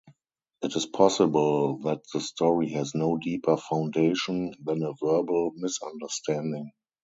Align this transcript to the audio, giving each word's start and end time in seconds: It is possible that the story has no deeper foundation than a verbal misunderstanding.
It 0.63 0.75
is 0.75 0.87
possible 0.87 1.77
that 1.83 2.01
the 2.11 2.21
story 2.21 2.69
has 2.71 2.95
no 2.95 3.17
deeper 3.19 3.55
foundation 3.55 4.51
than 4.63 4.81
a 4.81 4.93
verbal 4.99 5.51
misunderstanding. 5.55 6.71